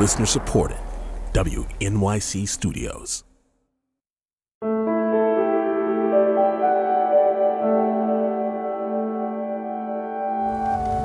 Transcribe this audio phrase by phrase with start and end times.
[0.00, 0.78] Listener supported,
[1.34, 3.22] WNYC Studios.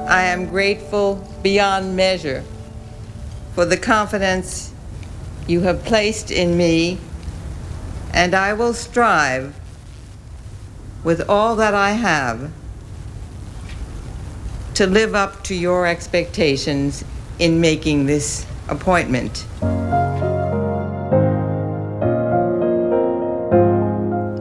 [0.08, 2.46] I am grateful beyond measure
[3.54, 4.74] for the confidence
[5.46, 6.98] you have placed in me,
[8.14, 9.60] and I will strive
[11.04, 12.50] with all that I have
[14.76, 17.04] to live up to your expectations
[17.40, 19.46] in making this appointment.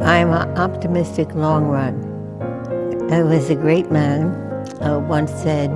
[0.03, 2.15] I'm an optimistic long run.
[3.11, 4.29] I was a great man
[4.81, 5.71] uh, once said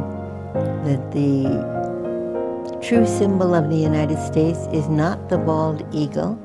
[0.84, 6.38] that the true symbol of the United States is not the bald eagle,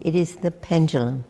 [0.00, 1.24] it is the pendulum.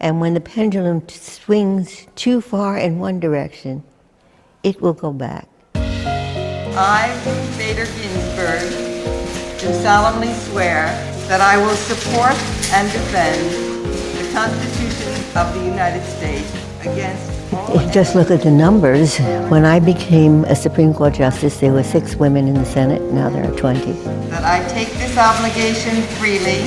[0.00, 3.82] And when the pendulum swings too far in one direction,
[4.62, 5.48] it will go back.
[5.74, 8.83] I, am Bader Ginsburg,
[9.64, 10.86] do solemnly swear
[11.26, 12.36] that I will support
[12.72, 13.40] and defend
[14.18, 17.32] the Constitution of the United States against
[17.92, 19.18] just look at the numbers.
[19.48, 23.00] When I became a Supreme Court Justice, there were six women in the Senate.
[23.12, 23.92] Now there are 20.
[24.30, 26.62] That I take this obligation freely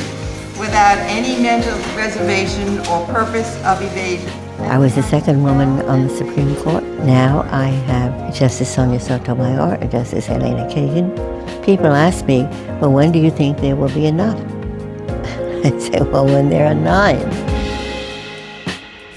[0.58, 4.32] without any mental reservation or purpose of evasion.
[4.62, 6.84] I was the second woman on the Supreme Court.
[7.04, 11.47] Now I have Justice Sonia Sotomayor and Justice Elena Kagan.
[11.68, 12.44] People ask me,
[12.80, 14.40] well, when do you think there will be enough?
[15.66, 17.30] I say, well, when there are nine.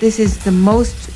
[0.01, 1.13] This is the most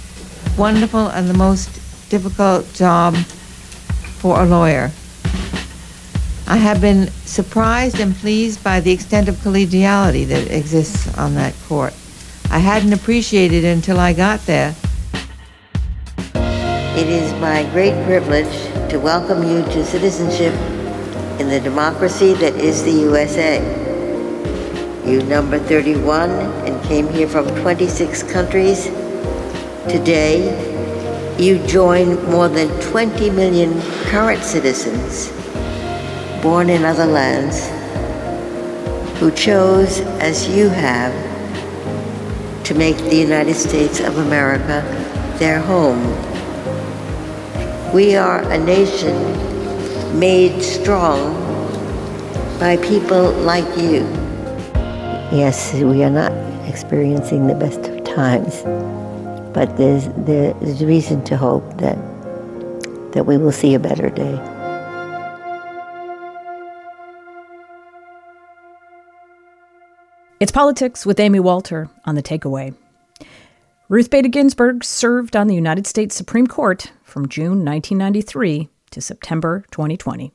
[0.56, 1.74] wonderful and the most
[2.08, 4.92] difficult job for a lawyer.
[6.46, 11.52] I have been surprised and pleased by the extent of collegiality that exists on that
[11.66, 11.94] court.
[12.52, 14.72] I hadn't appreciated it until I got there.
[16.96, 18.54] It is my great privilege
[18.88, 20.54] to welcome you to citizenship
[21.40, 23.60] in the democracy that is the USA.
[25.06, 26.30] You number 31
[26.66, 28.90] and came here from 26 countries
[29.88, 35.30] Today, you join more than 20 million current citizens
[36.42, 37.68] born in other lands
[39.20, 41.12] who chose, as you have,
[42.64, 44.80] to make the United States of America
[45.38, 46.02] their home.
[47.92, 49.14] We are a nation
[50.14, 51.34] made strong
[52.58, 54.00] by people like you.
[55.30, 56.32] Yes, we are not
[56.68, 58.64] experiencing the best of times
[59.54, 61.96] but there's, there's reason to hope that,
[63.12, 64.34] that we will see a better day.
[70.40, 72.74] It's Politics with Amy Walter on the takeaway.
[73.88, 79.64] Ruth Bader Ginsburg served on the United States Supreme Court from June 1993 to September
[79.70, 80.32] 2020.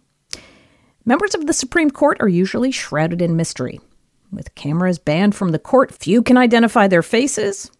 [1.04, 3.82] Members of the Supreme Court are usually shrouded in mystery.
[4.32, 7.72] With cameras banned from the court, few can identify their faces,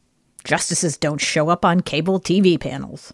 [0.44, 3.14] Justices don't show up on cable TV panels.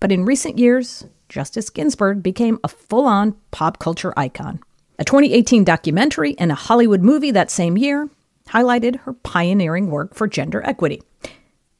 [0.00, 4.60] But in recent years, Justice Ginsburg became a full on pop culture icon.
[4.98, 8.08] A 2018 documentary and a Hollywood movie that same year
[8.48, 11.02] highlighted her pioneering work for gender equity.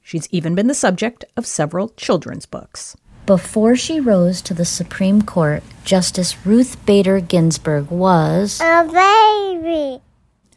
[0.01, 2.97] She's even been the subject of several children's books.
[3.25, 9.99] Before she rose to the Supreme Court, Justice Ruth Bader Ginsburg was a baby.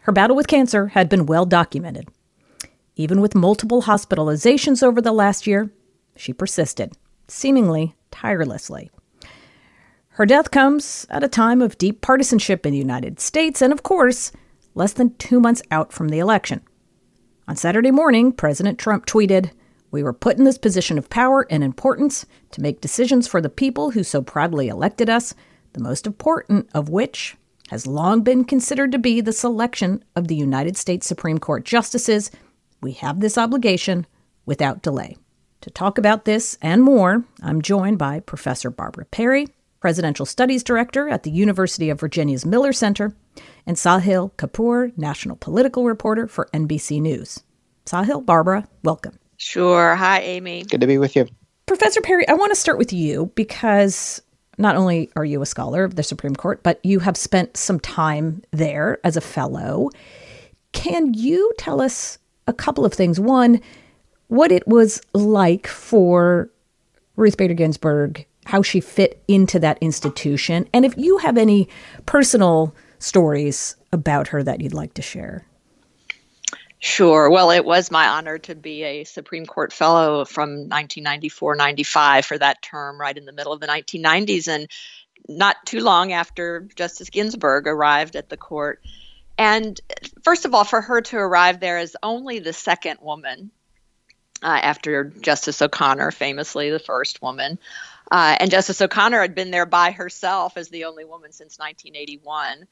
[0.00, 2.10] Her battle with cancer had been well documented.
[2.94, 5.70] Even with multiple hospitalizations over the last year,
[6.14, 6.92] she persisted,
[7.26, 8.90] seemingly tirelessly.
[10.10, 13.82] Her death comes at a time of deep partisanship in the United States and, of
[13.82, 14.30] course,
[14.74, 16.60] less than two months out from the election.
[17.46, 19.52] On Saturday morning, President Trump tweeted,
[19.90, 23.48] We were put in this position of power and importance to make decisions for the
[23.48, 25.34] people who so proudly elected us,
[25.72, 27.36] the most important of which
[27.70, 32.30] has long been considered to be the selection of the United States Supreme Court justices
[32.80, 34.06] we have this obligation
[34.46, 35.16] without delay.
[35.62, 39.48] To talk about this and more, I'm joined by Professor Barbara Perry,
[39.80, 43.16] Presidential Studies Director at the University of Virginia's Miller Center,
[43.66, 47.40] and Sahil Kapur, National Political Reporter for NBC News.
[47.84, 49.18] Sahil, Barbara, welcome.
[49.38, 49.96] Sure.
[49.96, 50.64] Hi, Amy.
[50.64, 51.26] Good to be with you.
[51.66, 54.20] Professor Perry, I want to start with you because
[54.58, 57.80] not only are you a scholar of the Supreme Court, but you have spent some
[57.80, 59.90] time there as a fellow.
[60.72, 62.18] Can you tell us
[62.48, 63.20] a couple of things.
[63.20, 63.60] One,
[64.26, 66.50] what it was like for
[67.14, 71.68] Ruth Bader Ginsburg, how she fit into that institution, and if you have any
[72.06, 75.46] personal stories about her that you'd like to share.
[76.80, 77.28] Sure.
[77.28, 82.38] Well, it was my honor to be a Supreme Court fellow from 1994 95 for
[82.38, 84.46] that term, right in the middle of the 1990s.
[84.46, 84.68] And
[85.28, 88.80] not too long after Justice Ginsburg arrived at the court.
[89.36, 89.80] And
[90.22, 93.50] first of all, for her to arrive there as only the second woman
[94.42, 97.58] uh, after Justice O'Connor, famously the first woman.
[98.10, 102.66] Uh, and Justice O'Connor had been there by herself as the only woman since 1981.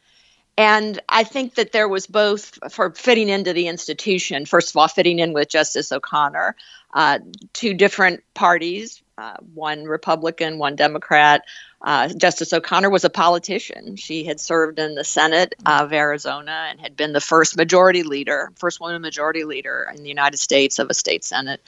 [0.59, 4.89] And I think that there was both for fitting into the institution, first of all,
[4.89, 6.57] fitting in with Justice O'Connor,
[6.95, 7.19] uh,
[7.53, 11.43] two different parties, uh, one Republican, one Democrat.
[11.83, 13.97] Uh, Justice O'Connor was a politician.
[13.97, 18.51] She had served in the Senate of Arizona and had been the first majority leader,
[18.57, 21.61] first woman majority leader in the United States of a state Senate.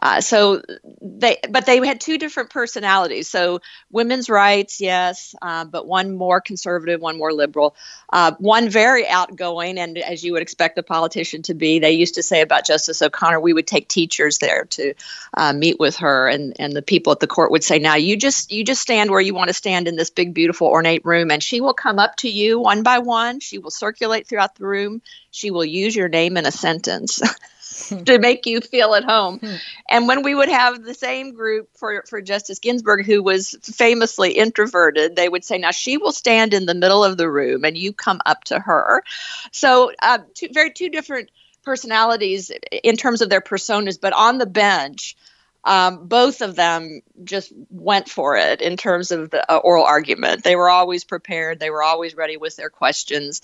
[0.00, 0.62] Uh, so
[1.02, 3.28] they, but they had two different personalities.
[3.28, 3.60] So
[3.90, 7.76] women's rights, yes, uh, but one more conservative, one more liberal.
[8.12, 11.78] Uh, one very outgoing, and as you would expect a politician to be.
[11.78, 14.94] They used to say about Justice O'Connor, we would take teachers there to
[15.34, 18.16] uh, meet with her, and and the people at the court would say, "Now you
[18.16, 21.30] just you just stand where you want to stand in this big, beautiful, ornate room,
[21.30, 23.40] and she will come up to you one by one.
[23.40, 25.02] She will circulate throughout the room.
[25.30, 27.20] She will use your name in a sentence."
[28.06, 29.38] to make you feel at home.
[29.38, 29.54] Hmm.
[29.88, 34.32] And when we would have the same group for, for Justice Ginsburg, who was famously
[34.32, 37.76] introverted, they would say, Now she will stand in the middle of the room and
[37.76, 39.02] you come up to her.
[39.52, 41.30] So, uh, two, very two different
[41.62, 42.50] personalities
[42.84, 45.16] in terms of their personas, but on the bench,
[45.62, 50.42] um, both of them just went for it in terms of the uh, oral argument.
[50.42, 53.42] They were always prepared, they were always ready with their questions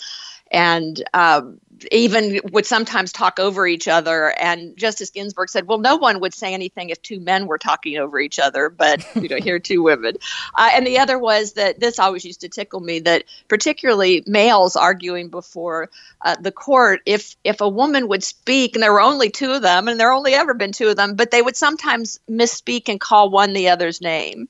[0.50, 1.60] and um,
[1.92, 4.28] even would sometimes talk over each other.
[4.28, 7.98] And Justice Ginsburg said, "Well, no one would say anything if two men were talking
[7.98, 10.16] over each other, but you know, here are two women."
[10.54, 14.76] Uh, and the other was that this always used to tickle me that particularly males
[14.76, 15.90] arguing before
[16.22, 19.62] uh, the court, if if a woman would speak, and there were only two of
[19.62, 23.00] them, and there only ever been two of them, but they would sometimes misspeak and
[23.00, 24.48] call one the other's name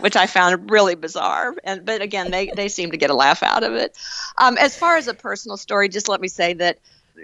[0.00, 1.54] which I found really bizarre.
[1.64, 3.96] And but again, they they seem to get a laugh out of it.
[4.38, 6.78] Um, as far as a personal story, just let me say that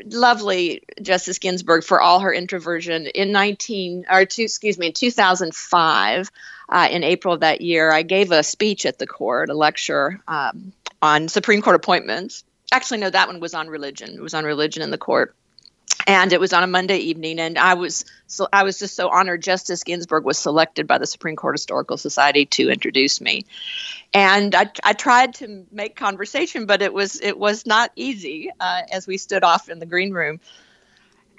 [0.06, 6.30] lovely Justice Ginsburg for all her introversion in 19 or two, excuse me, in 2005.
[6.72, 10.20] Uh, in April of that year, I gave a speech at the court, a lecture
[10.28, 10.72] um,
[11.02, 12.44] on Supreme Court appointments.
[12.70, 14.10] Actually, no, that one was on religion.
[14.10, 15.34] It was on religion in the court
[16.10, 19.08] and it was on a Monday evening, and I was so I was just so
[19.08, 19.44] honored.
[19.44, 23.46] Justice Ginsburg was selected by the Supreme Court Historical Society to introduce me,
[24.12, 28.82] and I, I tried to make conversation, but it was it was not easy uh,
[28.90, 30.40] as we stood off in the green room.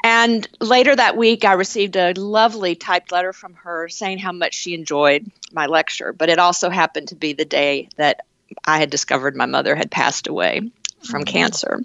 [0.05, 4.53] And later that week, I received a lovely typed letter from her saying how much
[4.53, 6.13] she enjoyed my lecture.
[6.13, 8.25] But it also happened to be the day that
[8.65, 10.71] I had discovered my mother had passed away
[11.03, 11.33] from mm-hmm.
[11.33, 11.81] cancer.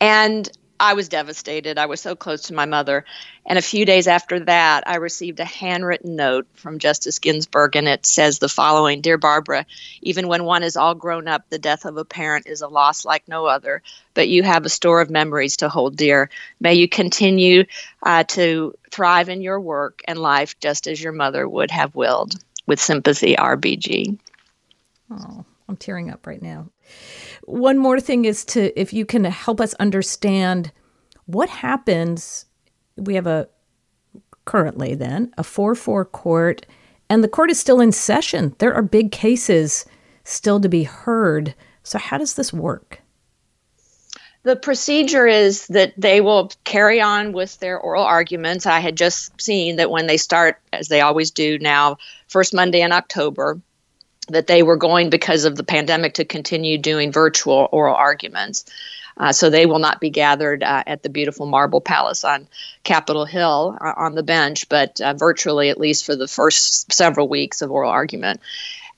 [0.00, 0.48] And
[0.78, 1.78] I was devastated.
[1.78, 3.04] I was so close to my mother.
[3.44, 7.88] And a few days after that, I received a handwritten note from Justice Ginsburg, and
[7.88, 9.66] it says the following Dear Barbara,
[10.02, 13.04] even when one is all grown up, the death of a parent is a loss
[13.04, 13.82] like no other,
[14.14, 16.30] but you have a store of memories to hold dear.
[16.60, 17.64] May you continue
[18.02, 22.34] uh, to thrive in your work and life just as your mother would have willed.
[22.66, 24.18] With sympathy, RBG.
[25.10, 26.68] Oh, I'm tearing up right now.
[27.44, 30.72] One more thing is to, if you can help us understand
[31.26, 32.46] what happens.
[32.96, 33.48] We have a
[34.44, 36.66] currently then a 4 4 court,
[37.10, 38.54] and the court is still in session.
[38.58, 39.84] There are big cases
[40.24, 41.54] still to be heard.
[41.82, 43.02] So, how does this work?
[44.44, 48.64] The procedure is that they will carry on with their oral arguments.
[48.64, 51.96] I had just seen that when they start, as they always do now,
[52.28, 53.60] first Monday in October,
[54.28, 58.64] that they were going because of the pandemic to continue doing virtual oral arguments.
[59.18, 62.46] Uh, so they will not be gathered uh, at the beautiful Marble Palace on
[62.84, 67.26] Capitol Hill uh, on the bench, but uh, virtually at least for the first several
[67.26, 68.40] weeks of oral argument.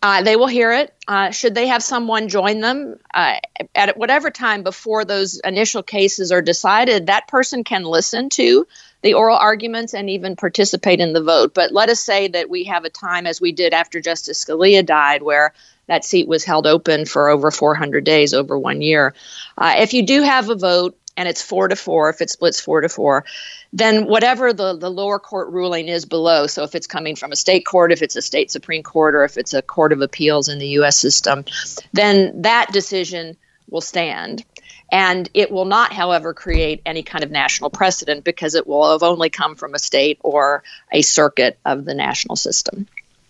[0.00, 0.94] Uh, they will hear it.
[1.08, 6.42] Uh, should they have someone join them at whatever time before those initial cases are
[6.42, 8.64] decided, that person can listen to
[9.02, 11.54] the oral arguments and even participate in the vote.
[11.54, 14.84] But let us say that we have a time, as we did after Justice Scalia
[14.84, 15.54] died, where
[15.86, 19.14] that seat was held open for over 400 days, over one year.
[19.56, 22.60] Uh, if you do have a vote, and it's four to four, if it splits
[22.60, 23.24] four to four,
[23.72, 27.36] then whatever the, the lower court ruling is below, so if it's coming from a
[27.36, 30.48] state court, if it's a state Supreme Court, or if it's a court of appeals
[30.48, 30.96] in the U.S.
[30.96, 31.44] system,
[31.92, 33.36] then that decision
[33.68, 34.44] will stand.
[34.90, 39.02] And it will not, however, create any kind of national precedent because it will have
[39.02, 42.86] only come from a state or a circuit of the national system.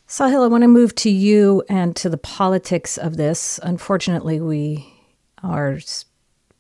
[0.08, 3.60] Sahil, I want to move to you and to the politics of this.
[3.62, 4.86] Unfortunately, we
[5.42, 5.80] are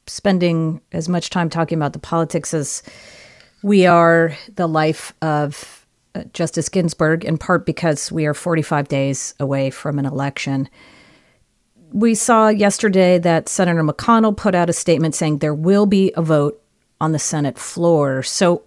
[0.06, 2.82] spending as much time talking about the politics as
[3.62, 9.34] we are the life of uh, Justice Ginsburg, in part because we are 45 days
[9.40, 10.68] away from an election.
[11.92, 16.22] We saw yesterday that Senator McConnell put out a statement saying there will be a
[16.22, 16.62] vote
[17.00, 18.22] on the Senate floor.
[18.22, 18.62] So,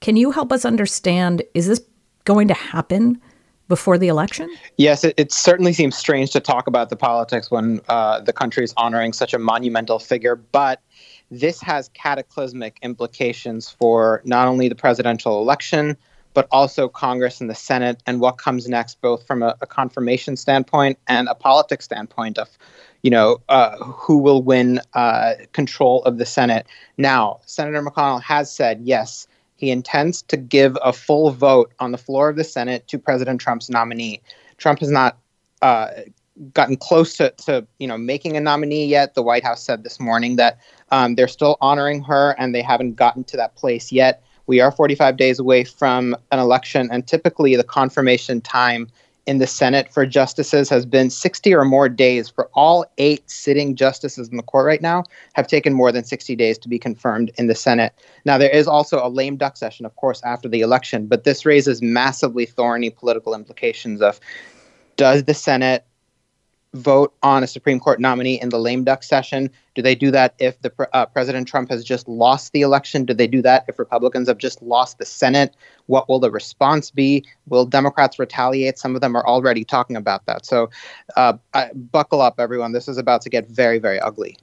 [0.00, 1.80] can you help us understand is this
[2.24, 3.20] going to happen
[3.68, 4.54] before the election?
[4.76, 8.62] Yes, it, it certainly seems strange to talk about the politics when uh, the country
[8.62, 10.80] is honoring such a monumental figure, but
[11.30, 15.96] this has cataclysmic implications for not only the presidential election,
[16.36, 20.36] but also Congress and the Senate and what comes next, both from a, a confirmation
[20.36, 22.46] standpoint and a politics standpoint of,
[23.00, 26.66] you know, uh, who will win uh, control of the Senate.
[26.98, 29.26] Now, Senator McConnell has said, yes,
[29.56, 33.40] he intends to give a full vote on the floor of the Senate to President
[33.40, 34.20] Trump's nominee.
[34.58, 35.16] Trump has not
[35.62, 35.88] uh,
[36.52, 39.14] gotten close to, to, you know, making a nominee yet.
[39.14, 40.58] The White House said this morning that
[40.90, 44.22] um, they're still honoring her and they haven't gotten to that place yet.
[44.46, 48.88] We are 45 days away from an election, and typically the confirmation time
[49.26, 52.28] in the Senate for justices has been 60 or more days.
[52.28, 55.02] For all eight sitting justices in the court right now,
[55.34, 57.92] have taken more than 60 days to be confirmed in the Senate.
[58.24, 61.44] Now, there is also a lame duck session, of course, after the election, but this
[61.44, 64.20] raises massively thorny political implications of
[64.96, 65.84] does the Senate
[66.76, 69.50] vote on a Supreme Court nominee in the lame duck session?
[69.74, 73.04] Do they do that if the uh, President Trump has just lost the election?
[73.04, 75.54] Do they do that if Republicans have just lost the Senate?
[75.86, 77.24] What will the response be?
[77.48, 78.78] Will Democrats retaliate?
[78.78, 80.46] Some of them are already talking about that.
[80.46, 80.70] So,
[81.16, 82.72] uh, I, buckle up, everyone.
[82.72, 84.36] This is about to get very, very ugly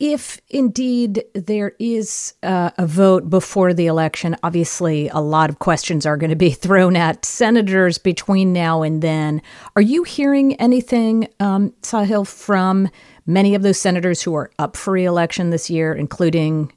[0.00, 6.04] if indeed there is uh, a vote before the election, obviously a lot of questions
[6.04, 9.40] are going to be thrown at senators between now and then.
[9.76, 12.88] Are you hearing anything, um, Sahil, from
[13.26, 16.72] many of those senators who are up for reelection this year, including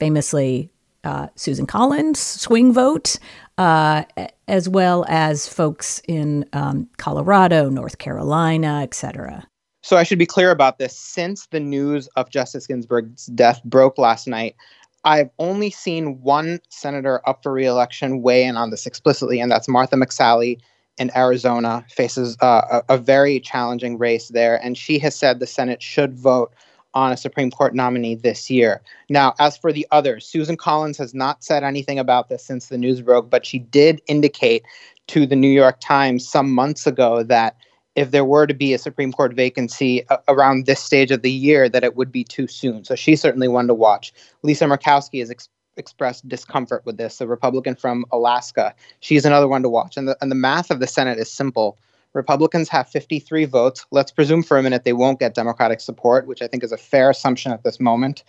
[0.00, 0.70] famously
[1.04, 3.18] uh, Susan Collins, swing vote,
[3.58, 4.04] uh,
[4.48, 9.46] as well as folks in um, Colorado, North Carolina, et cetera?
[9.84, 10.96] So I should be clear about this.
[10.96, 14.56] Since the news of Justice Ginsburg's death broke last night,
[15.04, 19.68] I've only seen one senator up for reelection weigh in on this explicitly, and that's
[19.68, 20.58] Martha McSally
[20.96, 21.84] in Arizona.
[21.90, 26.14] Faces uh, a, a very challenging race there, and she has said the Senate should
[26.14, 26.54] vote
[26.94, 28.80] on a Supreme Court nominee this year.
[29.10, 32.78] Now, as for the others, Susan Collins has not said anything about this since the
[32.78, 34.62] news broke, but she did indicate
[35.08, 37.56] to the New York Times some months ago that
[37.96, 41.68] if there were to be a Supreme Court vacancy around this stage of the year,
[41.68, 42.84] that it would be too soon.
[42.84, 44.12] So she's certainly one to watch.
[44.42, 48.74] Lisa Murkowski has ex- expressed discomfort with this, a Republican from Alaska.
[49.00, 49.96] She's another one to watch.
[49.96, 51.78] And the, and the math of the Senate is simple.
[52.14, 53.86] Republicans have 53 votes.
[53.90, 56.76] Let's presume for a minute they won't get Democratic support, which I think is a
[56.76, 58.22] fair assumption at this moment,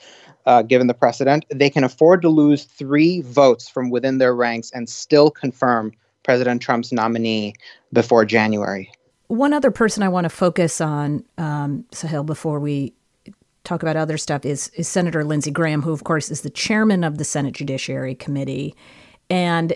[0.47, 1.45] uh, given the precedent.
[1.53, 5.91] They can afford to lose three votes from within their ranks and still confirm
[6.23, 7.53] President Trump's nominee
[7.93, 8.91] before January.
[9.27, 12.93] One other person I want to focus on, um, Sahil, before we
[13.63, 17.03] talk about other stuff, is, is Senator Lindsey Graham, who, of course, is the chairman
[17.03, 18.75] of the Senate Judiciary Committee.
[19.29, 19.73] And,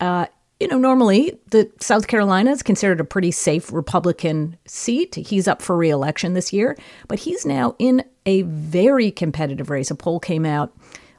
[0.00, 0.26] uh,
[0.58, 5.14] you know, normally the South Carolina is considered a pretty safe Republican seat.
[5.14, 6.76] He's up for reelection this year,
[7.08, 9.90] but he's now in a very competitive race.
[9.90, 10.74] A poll came out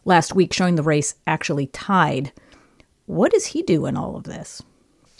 [0.06, 2.32] last week showing the race actually tied.
[3.06, 4.62] What does he do in all of this?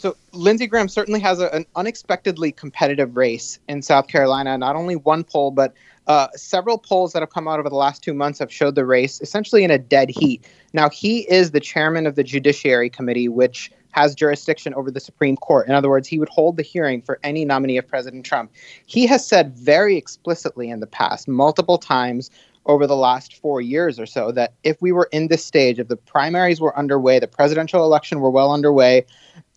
[0.02, 4.58] So Lindsey Graham certainly has a, an unexpectedly competitive race in South Carolina.
[4.58, 5.74] Not only one poll, but
[6.08, 8.84] uh, several polls that have come out over the last two months have showed the
[8.84, 10.44] race essentially in a dead heat.
[10.72, 15.36] Now he is the chairman of the Judiciary Committee, which has jurisdiction over the Supreme
[15.36, 15.68] Court.
[15.68, 18.50] In other words, he would hold the hearing for any nominee of President Trump.
[18.86, 22.28] He has said very explicitly in the past, multiple times
[22.66, 25.86] over the last four years or so, that if we were in this stage, if
[25.86, 29.04] the primaries were underway, the presidential election were well underway,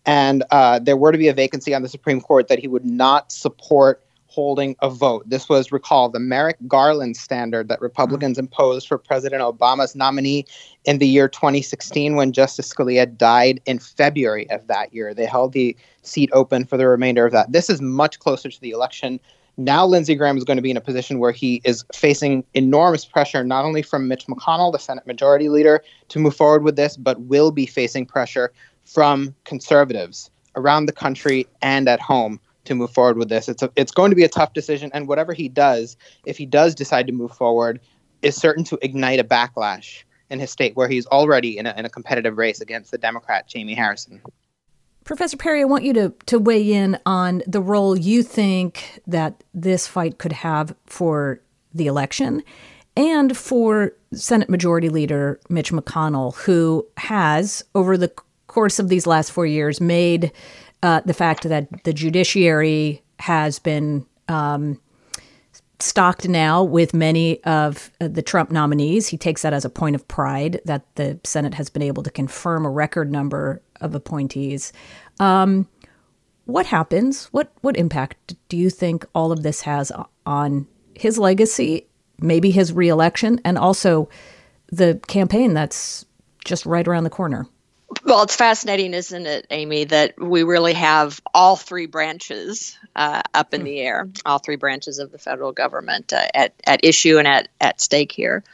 [0.06, 2.84] and uh, there were to be a vacancy on the Supreme Court, that he would
[2.84, 5.28] not support holding a vote.
[5.28, 10.44] This was, recall, the Merrick Garland standard that Republicans imposed for President Obama's nominee
[10.84, 15.14] in the year 2016 when Justice Scalia died in February of that year.
[15.14, 17.50] They held the seat open for the remainder of that.
[17.50, 19.18] This is much closer to the election.
[19.56, 23.06] Now, Lindsey Graham is going to be in a position where he is facing enormous
[23.06, 26.98] pressure, not only from Mitch McConnell, the Senate Majority Leader, to move forward with this,
[26.98, 28.52] but will be facing pressure
[28.86, 33.48] from conservatives around the country and at home to move forward with this.
[33.48, 36.46] It's a, it's going to be a tough decision, and whatever he does, if he
[36.46, 37.80] does decide to move forward,
[38.22, 41.84] is certain to ignite a backlash in his state where he's already in a, in
[41.84, 44.20] a competitive race against the Democrat Jamie Harrison.
[45.04, 49.44] Professor Perry, I want you to, to weigh in on the role you think that
[49.54, 51.40] this fight could have for
[51.72, 52.42] the election
[52.96, 58.10] and for Senate Majority Leader Mitch McConnell, who has, over the
[58.56, 60.32] course of these last four years made
[60.82, 64.80] uh, the fact that the judiciary has been um,
[65.78, 69.08] stocked now with many of uh, the Trump nominees.
[69.08, 72.10] He takes that as a point of pride that the Senate has been able to
[72.10, 74.72] confirm a record number of appointees.
[75.20, 75.68] Um,
[76.46, 77.26] what happens?
[77.26, 79.92] What what impact do you think all of this has
[80.24, 81.88] on his legacy,
[82.20, 84.08] maybe his reelection, and also
[84.72, 86.06] the campaign that's
[86.42, 87.46] just right around the corner?
[88.06, 93.52] Well, it's fascinating, isn't it, Amy, that we really have all three branches uh, up
[93.52, 93.64] in hmm.
[93.64, 97.48] the air, all three branches of the federal government uh, at, at issue and at,
[97.60, 98.44] at stake here.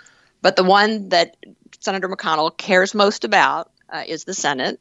[0.41, 1.37] But the one that
[1.81, 4.81] Senator McConnell cares most about uh, is the Senate.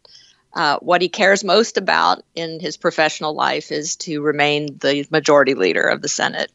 [0.53, 5.53] Uh, what he cares most about in his professional life is to remain the majority
[5.53, 6.49] leader of the Senate.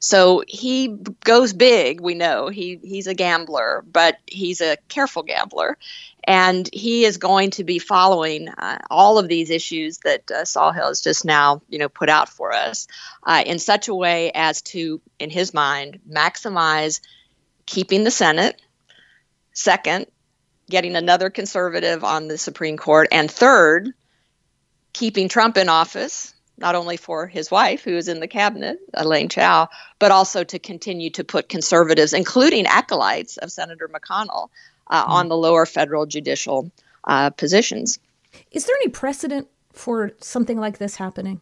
[0.00, 2.48] So he goes big, we know.
[2.48, 5.76] He he's a gambler, but he's a careful gambler.
[6.30, 10.74] And he is going to be following uh, all of these issues that uh, Sahil
[10.74, 12.86] has just now, you know, put out for us
[13.24, 17.00] uh, in such a way as to, in his mind, maximize
[17.66, 18.62] keeping the Senate.
[19.54, 20.06] Second,
[20.70, 23.08] getting another conservative on the Supreme Court.
[23.10, 23.92] And third,
[24.92, 29.30] keeping Trump in office not only for his wife, who is in the cabinet, Elaine
[29.30, 29.68] Chao,
[29.98, 34.50] but also to continue to put conservatives, including acolytes of Senator McConnell,
[34.90, 35.08] uh, mm.
[35.08, 36.70] on the lower federal judicial
[37.04, 37.98] uh, positions.
[38.52, 41.40] Is there any precedent for something like this happening?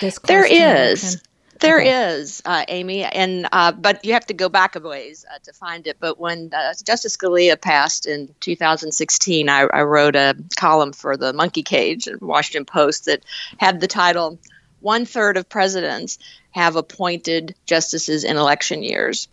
[0.00, 1.22] This there is.
[1.60, 2.18] There okay.
[2.18, 5.54] is, uh, Amy, and uh, but you have to go back a ways uh, to
[5.54, 5.96] find it.
[5.98, 11.32] But when uh, Justice Scalia passed in 2016, I, I, wrote a column for the
[11.32, 13.24] Monkey Cage at Washington Post that
[13.56, 14.38] had the title
[14.80, 16.18] "One Third of Presidents
[16.50, 19.26] Have Appointed Justices in Election Years."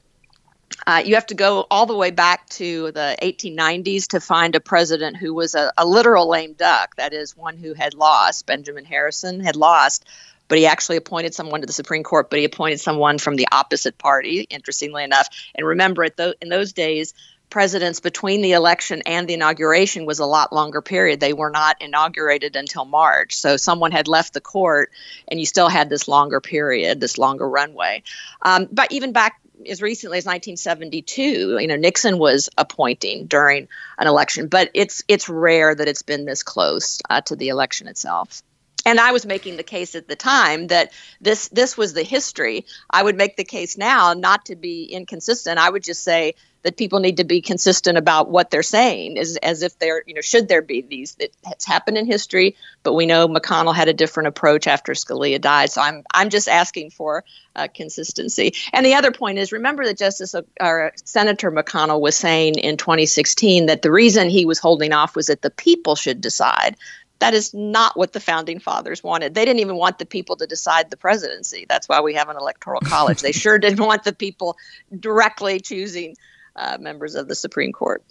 [0.85, 4.59] Uh, you have to go all the way back to the 1890s to find a
[4.59, 6.95] president who was a, a literal lame duck.
[6.97, 8.45] That is, one who had lost.
[8.45, 10.05] Benjamin Harrison had lost
[10.47, 13.47] but he actually appointed someone to the Supreme Court, but he appointed someone from the
[13.51, 15.27] opposite party, interestingly enough.
[15.55, 17.13] And remember, in those days,
[17.49, 21.19] presidents between the election and the inauguration was a lot longer period.
[21.19, 23.35] They were not inaugurated until March.
[23.35, 24.91] So someone had left the court
[25.27, 28.01] and you still had this longer period, this longer runway.
[28.41, 34.07] Um, but even back as recently as 1972, you know, Nixon was appointing during an
[34.07, 38.43] election, but it's it's rare that it's been this close uh, to the election itself
[38.85, 42.65] and I was making the case at the time that this this was the history.
[42.89, 45.59] I would make the case now not to be inconsistent.
[45.59, 49.37] I would just say that people need to be consistent about what they're saying, as
[49.37, 51.15] as if there you know should there be these.
[51.19, 55.71] It's happened in history, but we know McConnell had a different approach after Scalia died.
[55.71, 57.23] So I'm I'm just asking for
[57.55, 58.53] uh, consistency.
[58.71, 63.67] And the other point is, remember that Justice or Senator McConnell was saying in 2016
[63.67, 66.77] that the reason he was holding off was that the people should decide
[67.19, 69.33] that is not what the founding fathers wanted.
[69.33, 71.65] They didn't even want the people to decide the presidency.
[71.69, 73.21] That's why we have an electoral college.
[73.21, 74.57] they sure didn't want the people
[74.99, 76.17] directly choosing
[76.55, 78.03] uh, members of the Supreme Court.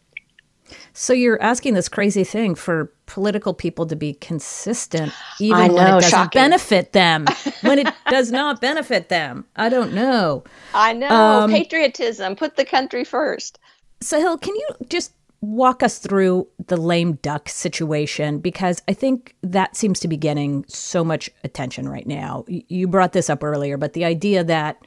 [0.94, 5.86] So you're asking this crazy thing for political people to be consistent, even know, when
[5.86, 6.40] it doesn't shocking.
[6.40, 7.26] benefit them.
[7.62, 10.44] when it does not benefit them, I don't know.
[10.74, 12.36] I know um, patriotism.
[12.36, 13.58] Put the country first.
[14.00, 19.76] Sahil, can you just walk us through the lame duck situation because I think that
[19.76, 22.44] seems to be getting so much attention right now.
[22.46, 24.80] You brought this up earlier, but the idea that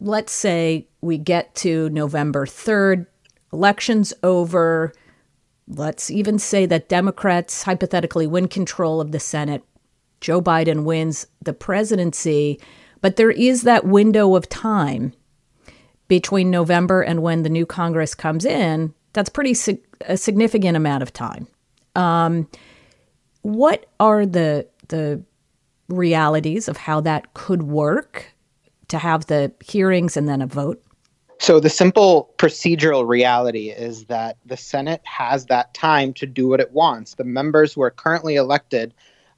[0.00, 3.06] let's say we get to November 3rd,
[3.52, 4.92] elections over,
[5.66, 9.62] let's even say that Democrats hypothetically win control of the Senate,
[10.20, 12.60] Joe Biden wins the presidency,
[13.00, 15.12] but there is that window of time
[16.08, 21.02] between November and when the new Congress comes in that's pretty sig- a significant amount
[21.02, 21.48] of time.
[21.96, 22.48] Um,
[23.42, 25.22] what are the the
[25.88, 28.34] realities of how that could work
[28.88, 30.82] to have the hearings and then a vote?
[31.40, 36.60] So the simple procedural reality is that the Senate has that time to do what
[36.60, 37.14] it wants.
[37.14, 38.92] The members who are currently elected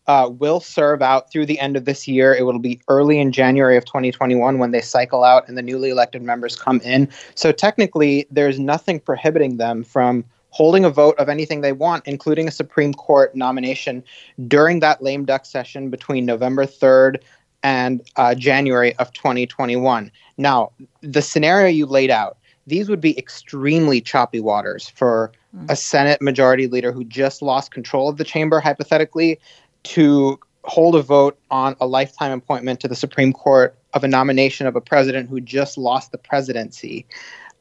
[0.06, 2.34] uh, will serve out through the end of this year.
[2.34, 5.90] It will be early in January of 2021 when they cycle out and the newly
[5.90, 7.08] elected members come in.
[7.34, 12.48] So technically, there's nothing prohibiting them from holding a vote of anything they want, including
[12.48, 14.02] a Supreme Court nomination
[14.48, 17.22] during that lame duck session between November 3rd
[17.62, 20.10] and uh, January of 2021.
[20.38, 25.32] Now, the scenario you laid out, these would be extremely choppy waters for
[25.68, 29.40] a Senate majority leader who just lost control of the chamber, hypothetically,
[29.82, 34.66] to hold a vote on a lifetime appointment to the Supreme Court of a nomination
[34.66, 37.06] of a president who just lost the presidency,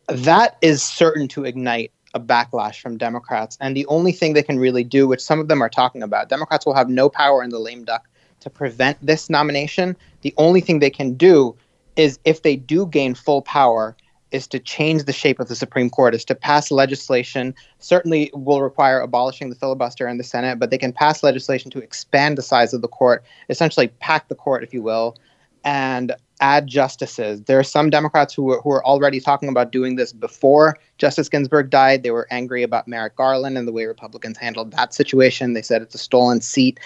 [0.07, 3.57] that is certain to ignite a backlash from Democrats.
[3.61, 6.29] And the only thing they can really do, which some of them are talking about,
[6.29, 8.07] Democrats will have no power in the lame duck
[8.41, 9.95] to prevent this nomination.
[10.21, 11.55] The only thing they can do
[11.95, 13.95] is if they do gain full power,
[14.31, 17.55] is to change the shape of the Supreme Court, is to pass legislation.
[17.79, 21.79] Certainly will require abolishing the filibuster in the Senate, but they can pass legislation to
[21.79, 25.17] expand the size of the court, essentially pack the court, if you will,
[25.63, 27.41] and add justices.
[27.41, 31.27] There are some Democrats who were, who are already talking about doing this before Justice
[31.27, 32.03] Ginsburg died.
[32.03, 35.53] They were angry about Merrick Garland and the way Republicans handled that situation.
[35.53, 36.79] They said it's a stolen seat.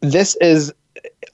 [0.00, 0.72] This is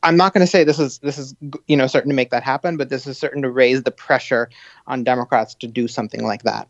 [0.03, 1.35] I'm not going to say this is this is
[1.67, 4.51] you know certain to make that happen, but this is certain to raise the pressure
[4.87, 6.69] on Democrats to do something like that.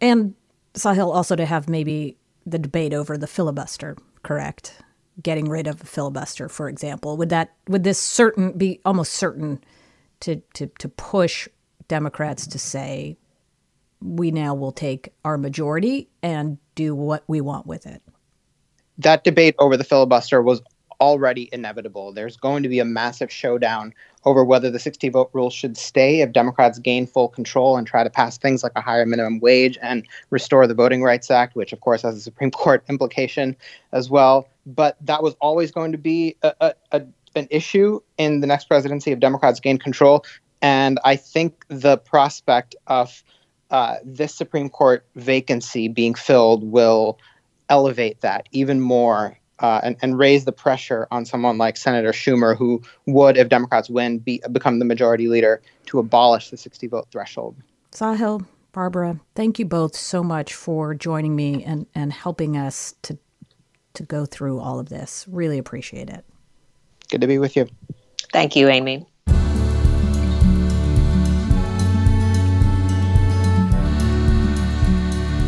[0.00, 0.34] And
[0.74, 4.74] Sahil also to have maybe the debate over the filibuster, correct?
[5.22, 9.62] Getting rid of a filibuster, for example, would that would this certain be almost certain
[10.20, 11.48] to to to push
[11.88, 13.16] Democrats to say
[14.00, 18.02] we now will take our majority and do what we want with it?
[18.98, 20.62] That debate over the filibuster was
[21.02, 22.12] already inevitable.
[22.12, 23.92] There's going to be a massive showdown
[24.24, 28.04] over whether the 60 vote rule should stay if Democrats gain full control and try
[28.04, 31.72] to pass things like a higher minimum wage and restore the Voting Rights Act, which
[31.72, 33.56] of course has a Supreme Court implication
[33.90, 34.48] as well.
[34.64, 37.02] But that was always going to be a, a, a,
[37.34, 40.24] an issue in the next presidency if Democrats gain control.
[40.60, 43.24] And I think the prospect of
[43.72, 47.18] uh, this Supreme Court vacancy being filled will
[47.68, 52.56] elevate that even more uh, and, and raise the pressure on someone like Senator Schumer,
[52.56, 57.06] who would, if Democrats win, be, become the majority leader to abolish the 60 vote
[57.10, 57.56] threshold.
[57.92, 63.16] Sahil, Barbara, thank you both so much for joining me and, and helping us to,
[63.94, 65.26] to go through all of this.
[65.30, 66.24] Really appreciate it.
[67.10, 67.68] Good to be with you.
[68.32, 69.06] Thank you, Amy.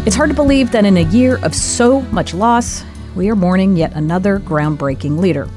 [0.07, 3.77] It's hard to believe that in a year of so much loss, we are mourning
[3.77, 5.48] yet another groundbreaking leader.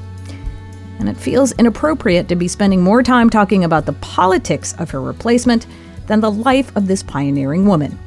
[0.98, 5.00] And it feels inappropriate to be spending more time talking about the politics of her
[5.00, 5.66] replacement
[6.06, 7.98] than the life of this pioneering woman.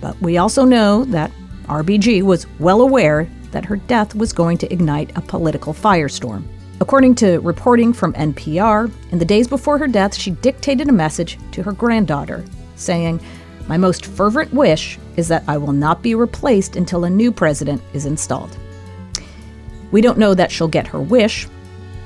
[0.00, 1.30] But we also know that
[1.64, 6.44] RBG was well aware that her death was going to ignite a political firestorm.
[6.80, 11.38] According to reporting from NPR, in the days before her death, she dictated a message
[11.52, 12.44] to her granddaughter
[12.76, 13.20] saying,
[13.68, 17.82] My most fervent wish is that I will not be replaced until a new president
[17.92, 18.56] is installed.
[19.90, 21.46] We don't know that she'll get her wish,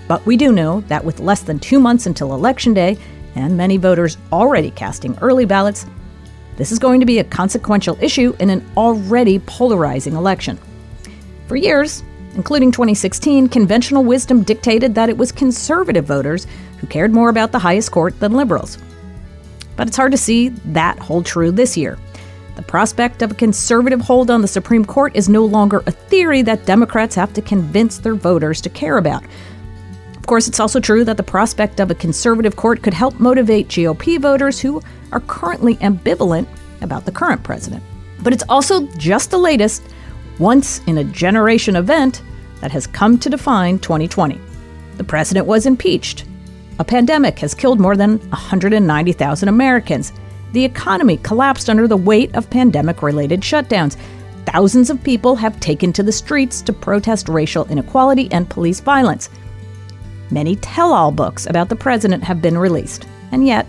[0.08, 2.98] but we do know that with less than two months until Election Day
[3.36, 5.86] and many voters already casting early ballots,
[6.56, 10.58] this is going to be a consequential issue in an already polarizing election.
[11.46, 12.02] For years,
[12.34, 16.46] including 2016, conventional wisdom dictated that it was conservative voters
[16.78, 18.78] who cared more about the highest court than liberals.
[19.76, 21.98] But it's hard to see that hold true this year.
[22.56, 26.42] The prospect of a conservative hold on the Supreme Court is no longer a theory
[26.42, 29.24] that Democrats have to convince their voters to care about.
[30.16, 33.68] Of course, it's also true that the prospect of a conservative court could help motivate
[33.68, 36.46] GOP voters who are currently ambivalent
[36.82, 37.82] about the current president.
[38.22, 39.82] But it's also just the latest,
[40.38, 42.22] once in a generation event
[42.60, 44.40] that has come to define 2020.
[44.96, 46.24] The president was impeached.
[46.78, 50.12] A pandemic has killed more than 190,000 Americans.
[50.52, 53.96] The economy collapsed under the weight of pandemic related shutdowns.
[54.46, 59.30] Thousands of people have taken to the streets to protest racial inequality and police violence.
[60.30, 63.66] Many tell all books about the president have been released, and yet,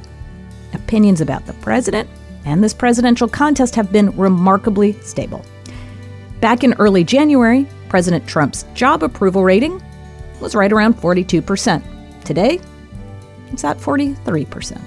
[0.74, 2.10] opinions about the president
[2.46, 5.46] and this presidential contest have been remarkably stable.
[6.40, 9.82] Back in early January, President Trump's job approval rating
[10.42, 11.84] was right around 42%.
[12.26, 12.60] Today,
[13.54, 14.82] it's at 43%.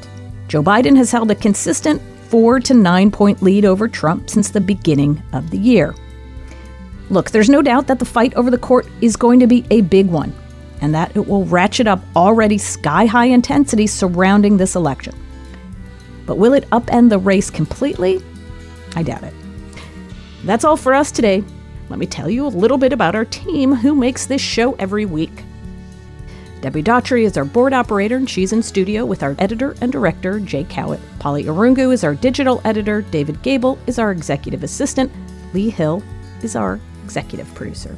[0.49, 4.61] Joe Biden has held a consistent four to nine point lead over Trump since the
[4.61, 5.95] beginning of the year.
[7.09, 9.83] Look, there's no doubt that the fight over the court is going to be a
[9.83, 10.35] big one,
[10.81, 15.15] and that it will ratchet up already sky high intensity surrounding this election.
[16.27, 18.21] But will it upend the race completely?
[18.97, 19.35] I doubt it.
[20.45, 21.45] That's all for us today.
[21.89, 25.07] Let me tell you a little bit about our team who makes this show every
[25.07, 25.45] week.
[26.61, 30.41] Debbie Daughtry is our board operator, and she's in studio with our editor and director,
[30.41, 31.01] Jay Cowit.
[31.19, 33.03] Polly Irungu is our digital editor.
[33.03, 35.13] David Gable is our executive assistant.
[35.53, 36.03] Lee Hill
[36.43, 37.97] is our executive producer.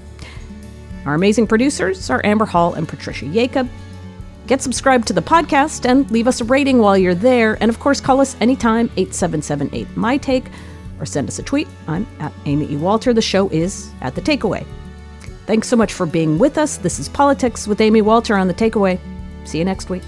[1.07, 3.69] Our amazing producers are Amber Hall and Patricia Jacob.
[4.49, 7.57] Get subscribed to the podcast and leave us a rating while you're there.
[7.63, 10.47] And of course, call us anytime, 8778 My Take,
[10.99, 11.69] or send us a tweet.
[11.87, 12.77] I'm at Amy E.
[12.77, 13.13] Walter.
[13.13, 14.67] The show is at The Takeaway.
[15.49, 16.77] Thanks so much for being with us.
[16.77, 19.01] This is Politics with Amy Walter on The Takeaway.
[19.47, 20.03] See you next week.